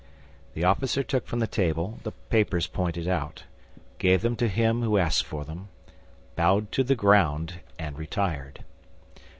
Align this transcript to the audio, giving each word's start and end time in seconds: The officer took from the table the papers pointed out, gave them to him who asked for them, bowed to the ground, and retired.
The 0.55 0.63
officer 0.63 1.03
took 1.03 1.27
from 1.27 1.37
the 1.41 1.45
table 1.45 1.99
the 2.01 2.11
papers 2.31 2.65
pointed 2.65 3.07
out, 3.07 3.43
gave 3.99 4.23
them 4.23 4.35
to 4.37 4.47
him 4.47 4.81
who 4.81 4.97
asked 4.97 5.25
for 5.27 5.45
them, 5.45 5.67
bowed 6.35 6.71
to 6.71 6.83
the 6.83 6.95
ground, 6.95 7.59
and 7.77 7.95
retired. 7.99 8.63